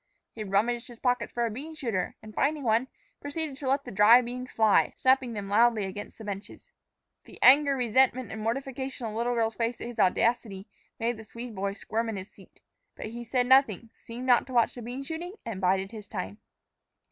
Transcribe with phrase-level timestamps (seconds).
[0.33, 2.87] He rummaged his pockets for a bean shooter, and, finding one,
[3.19, 6.71] proceeded to let the dry beans fly, snapping them loudly against the benches.
[7.25, 10.65] The anger, resentment, and mortification on the little girl's face at his audacity
[10.99, 12.61] made the Swede boy squirm in his seat.
[12.95, 16.39] But he said nothing, seemed not to watch the bean shooting, and bided his time.